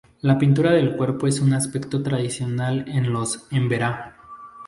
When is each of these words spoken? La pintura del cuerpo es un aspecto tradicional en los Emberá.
La 0.21 0.39
pintura 0.39 0.71
del 0.71 0.95
cuerpo 0.95 1.27
es 1.27 1.41
un 1.41 1.53
aspecto 1.53 2.01
tradicional 2.01 2.85
en 2.87 3.13
los 3.13 3.45
Emberá. 3.51 4.15